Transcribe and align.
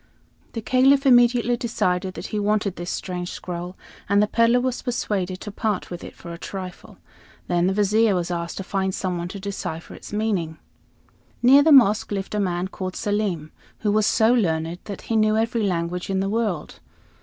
The 0.53 0.63
Caliph 0.63 1.05
immediately 1.05 1.55
decided 1.55 2.15
that 2.15 2.25
he 2.33 2.39
wanted 2.39 2.75
this 2.75 2.89
strange 2.89 3.29
scroll, 3.29 3.75
and 4.09 4.19
the 4.19 4.25
peddler 4.25 4.59
was 4.59 4.81
persuaded 4.81 5.39
to 5.41 5.51
part 5.51 5.91
with 5.91 6.03
it 6.03 6.15
for 6.15 6.33
a 6.33 6.39
trifle. 6.39 6.97
Then 7.45 7.67
the 7.67 7.73
Vizier 7.73 8.15
was 8.15 8.31
asked 8.31 8.57
to 8.57 8.63
find 8.63 8.95
some 8.95 9.19
one 9.19 9.27
to 9.27 9.39
decipher 9.39 9.93
its 9.93 10.11
meaning. 10.11 10.57
Near 11.43 11.61
the 11.61 11.71
mosque 11.71 12.11
lived 12.11 12.33
a 12.33 12.39
man 12.39 12.69
called 12.69 12.95
Selim, 12.95 13.51
who 13.81 13.91
was 13.91 14.07
so 14.07 14.33
learned 14.33 14.79
that 14.85 15.01
he 15.03 15.15
knew 15.15 15.37
every 15.37 15.61
language 15.61 16.09
in 16.09 16.19
the 16.19 16.29
world. 16.29 16.79